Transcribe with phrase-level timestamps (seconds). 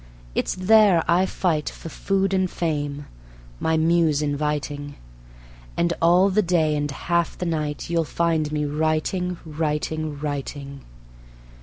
[0.33, 3.05] It's there I fight For food and fame,
[3.59, 4.95] my Muse inviting,
[5.77, 10.81] And all the day and half the night You'll find me writing, writing, writing.